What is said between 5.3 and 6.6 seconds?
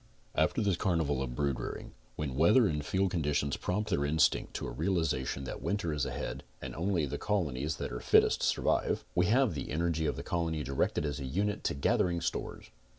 that winter is CONSTRUCTIVE